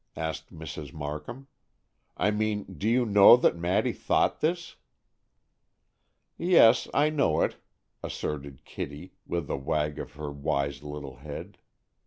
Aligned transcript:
asked 0.15 0.51
Mrs. 0.51 0.91
Markham; 0.91 1.45
"I 2.17 2.31
mean, 2.31 2.63
do 2.63 2.89
you 2.89 3.05
know 3.05 3.37
that 3.37 3.55
Maddy 3.55 3.91
thought 3.93 4.41
this?" 4.41 4.77
"Yes, 6.39 6.87
I 6.91 7.11
know 7.11 7.41
it," 7.43 7.57
asserted 8.01 8.65
Kitty, 8.65 9.13
with 9.27 9.47
a 9.47 9.57
wag 9.57 9.99
of 9.99 10.13
her 10.13 10.31
wise 10.31 10.81
little 10.81 11.17
head. 11.17 11.59